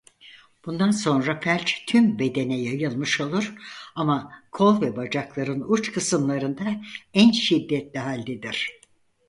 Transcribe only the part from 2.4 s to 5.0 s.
yayılmış olur ama kol ve